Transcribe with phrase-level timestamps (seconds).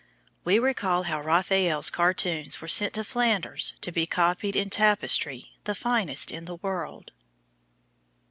[0.43, 5.75] We recall how Raphael's cartoons were sent to Flanders to be copied in tapestry the
[5.75, 7.11] finest in the world.